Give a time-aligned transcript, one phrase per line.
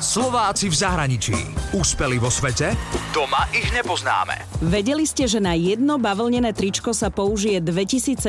[0.00, 1.36] Slováci v zahraničí.
[1.76, 2.72] Úspeli vo svete?
[3.12, 4.48] Doma ich nepoznáme.
[4.64, 8.24] Vedeli ste, že na jedno bavlnené tričko sa použije 2700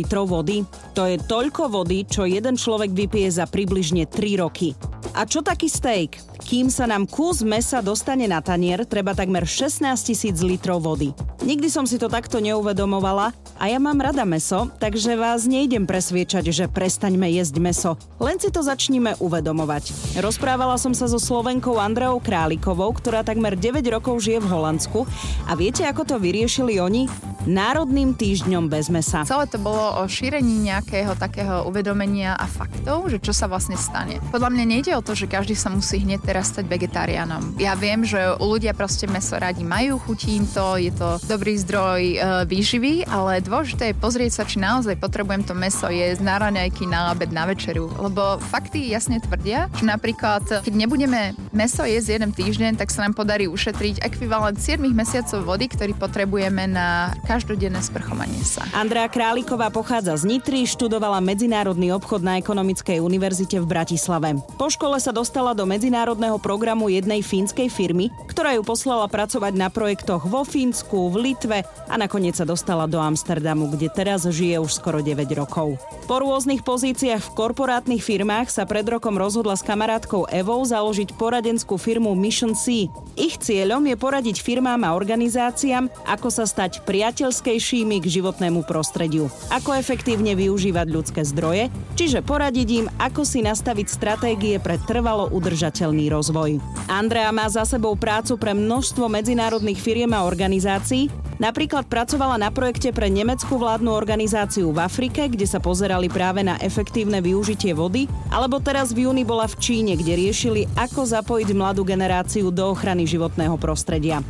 [0.00, 0.64] litrov vody?
[0.96, 4.72] To je toľko vody, čo jeden človek vypije za približne 3 roky.
[5.12, 6.16] A čo taký steak?
[6.40, 11.12] Kým sa nám kus mesa dostane na tanier, treba takmer 16 tisíc litrov vody.
[11.44, 16.48] Nikdy som si to takto neuvedomovala a ja mám rada meso, takže vás nejdem presviečať,
[16.48, 17.90] že prestaňme jesť meso.
[18.20, 20.16] Len si to začníme uvedomovať.
[20.20, 25.04] Rozprávala som sa so Slovenkou Andreou Králikovou, ktorá takmer 9 rokov žije v Holandsku
[25.44, 27.08] a viete, ako to vyriešili oni?
[27.48, 29.24] Národným týždňom bez mesa.
[29.24, 34.20] Celé to bolo o šírení nejakého takého uvedomenia a faktov, že čo sa vlastne stane.
[34.28, 37.58] Podľa mňa nejde o to, že každý sa musí hneď teraz stať vegetariánom.
[37.58, 41.98] Ja viem, že ľudia proste meso radi majú, chutí im to, je to dobrý zdroj
[41.98, 42.16] e,
[42.46, 47.10] výživy, ale dôležité je pozrieť sa, či naozaj potrebujem to meso jesť na raňajky, na
[47.10, 47.90] obed, na večeru.
[47.98, 53.18] Lebo fakty jasne tvrdia, že napríklad, keď nebudeme meso jesť jeden týždeň, tak sa nám
[53.18, 58.62] podarí ušetriť ekvivalent 7 mesiacov vody, ktorý potrebujeme na každodenné sprchovanie sa.
[58.76, 64.38] Andrea Králiková pochádza z Nitry, študovala medzinárodný obchod na Ekonomickej univerzite v Bratislave.
[64.60, 69.72] Po škole sa dostala do medzinárodného programu jednej fínskej firmy, ktorá ju poslala pracovať na
[69.72, 74.76] projektoch vo Fínsku, v Litve a nakoniec sa dostala do Amsterdamu, kde teraz žije už
[74.76, 75.80] skoro 9 rokov.
[76.04, 81.80] Po rôznych pozíciách v korporátnych firmách sa pred rokom rozhodla s kamarátkou Evou založiť poradenskú
[81.80, 82.92] firmu Mission C.
[83.16, 89.30] Ich cieľom je poradiť firmám a organizáciám, ako sa stať priateľ priateľskejšími k životnému prostrediu.
[89.54, 96.09] Ako efektívne využívať ľudské zdroje, čiže poradiť im, ako si nastaviť stratégie pre trvalo udržateľný
[96.10, 96.58] rozvoj.
[96.90, 101.08] Andrea má za sebou prácu pre množstvo medzinárodných firiem a organizácií,
[101.40, 106.60] Napríklad pracovala na projekte pre nemeckú vládnu organizáciu v Afrike, kde sa pozerali práve na
[106.60, 111.80] efektívne využitie vody, alebo teraz v júni bola v Číne, kde riešili, ako zapojiť mladú
[111.80, 114.20] generáciu do ochrany životného prostredia.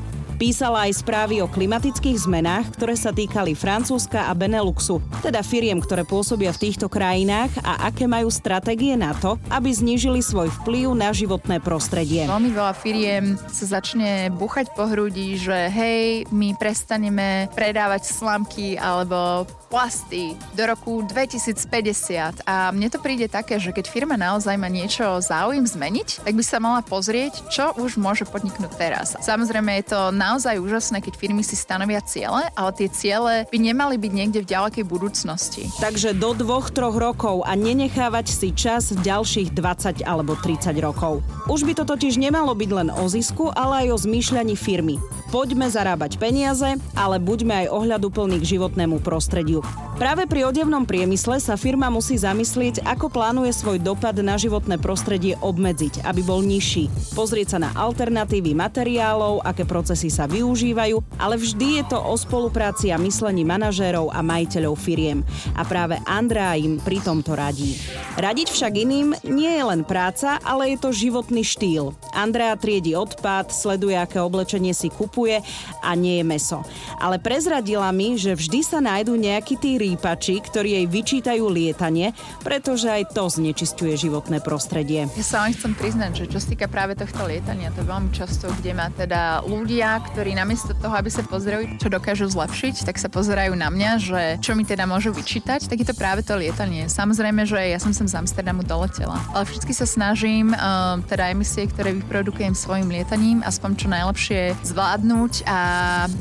[0.41, 6.09] Písala aj správy o klimatických zmenách, ktoré sa týkali Francúzska a Beneluxu, teda firiem, ktoré
[6.09, 11.13] pôsobia v týchto krajinách a aké majú stratégie na to, aby znížili svoj vplyv na
[11.13, 12.25] životné prostredie.
[12.25, 19.45] Veľmi veľa firiem sa začne buchať po hrudi, že hej, my prestaneme predávať slamky alebo
[19.69, 25.21] plasty do roku 2050 a mne to príde také, že keď firma naozaj má niečo
[25.23, 29.15] záujem zmeniť, tak by sa mala pozrieť, čo už môže podniknúť teraz.
[29.23, 33.99] Samozrejme je to naozaj úžasné, keď firmy si stanovia ciele, ale tie ciele by nemali
[33.99, 35.67] byť niekde v ďalekej budúcnosti.
[35.83, 41.27] Takže do dvoch, troch rokov a nenechávať si čas ďalších 20 alebo 30 rokov.
[41.51, 45.03] Už by to totiž nemalo byť len o zisku, ale aj o zmýšľaní firmy.
[45.35, 49.67] Poďme zarábať peniaze, ale buďme aj ohľadu plný k životnému prostrediu.
[50.01, 55.37] Práve pri odevnom priemysle sa firma musí zamyslieť, ako plánuje svoj dopad na životné prostredie
[55.45, 56.89] obmedziť, aby bol nižší.
[57.13, 62.89] Pozrieť sa na alternatívy materiálov, aké procesy sa využívajú, ale vždy je to o spolupráci
[62.89, 65.21] a myslení manažérov a majiteľov firiem.
[65.53, 67.77] A práve Andrea im pri tomto radí.
[68.17, 71.93] Radiť však iným nie je len práca, ale je to životný štýl.
[72.17, 75.45] Andrea triedi odpad, sleduje, aké oblečenie si kupuje
[75.85, 76.65] a nie je meso.
[76.97, 82.15] Ale prezradila mi, že vždy sa nájdú nejakí tí rýpači, ktorí jej vyčítajú lietanie,
[82.47, 85.11] pretože aj to znečistuje životné prostredie.
[85.19, 88.11] Ja sa vám chcem priznať, že čo sa týka práve tohto lietania, to je veľmi
[88.15, 93.03] často, kde má teda ľudia, ktorí namiesto toho, aby sa pozreli, čo dokážu zlepšiť, tak
[93.03, 96.39] sa pozerajú na mňa, že čo mi teda môžu vyčítať, tak je to práve to
[96.39, 96.87] lietanie.
[96.87, 101.67] Samozrejme, že ja som sem z Amsterdamu doletela, ale všetky sa snažím uh, teda emisie,
[101.67, 105.61] ktoré vyprodukujem svojim lietaním, aspoň čo najlepšie zvládnuť a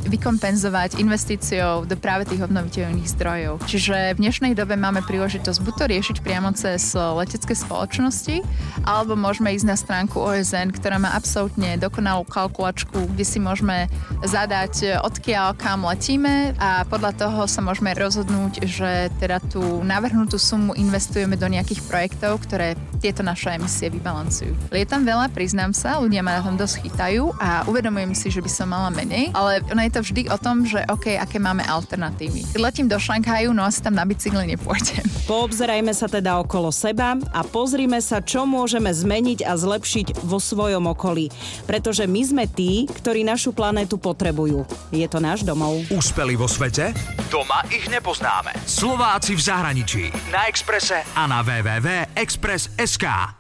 [0.08, 3.59] vykompenzovať investíciou do práve tých obnoviteľných zdrojov.
[3.66, 8.46] Čiže v dnešnej dobe máme príležitosť buď to riešiť priamo cez letecké spoločnosti,
[8.86, 13.92] alebo môžeme ísť na stránku OSN, ktorá má absolútne dokonalú kalkulačku, kde si môžeme
[14.24, 20.78] zadať, odkiaľ kam letíme a podľa toho sa môžeme rozhodnúť, že teda tú navrhnutú sumu
[20.78, 24.52] investujeme do nejakých projektov, ktoré tieto naše emisie vybalancujú.
[24.76, 28.52] Lietam veľa, priznám sa, ľudia ma na tom dosť chytajú a uvedomujem si, že by
[28.52, 32.52] som mala menej, ale ono je to vždy o tom, že OK, aké máme alternatívy.
[32.52, 35.02] Keď letím do Šanghaju, no asi tam na bicykli nepôjdem.
[35.30, 40.90] Poobzerajme sa teda okolo seba a pozrime sa, čo môžeme zmeniť a zlepšiť vo svojom
[40.90, 41.30] okolí.
[41.70, 44.66] Pretože my sme tí, ktorí našu planétu potrebujú.
[44.90, 45.86] Je to náš domov.
[45.94, 46.92] Úspeli vo svete?
[47.30, 48.58] Doma ich nepoznáme.
[48.66, 50.04] Slováci v zahraničí.
[50.34, 53.39] Na Exprese a na www.express.sk.